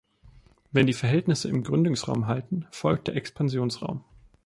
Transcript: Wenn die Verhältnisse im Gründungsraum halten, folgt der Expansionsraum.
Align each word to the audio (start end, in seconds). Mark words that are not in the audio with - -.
Wenn 0.71 0.87
die 0.87 0.93
Verhältnisse 0.93 1.47
im 1.47 1.61
Gründungsraum 1.61 2.25
halten, 2.25 2.65
folgt 2.71 3.07
der 3.07 3.15
Expansionsraum. 3.15 4.03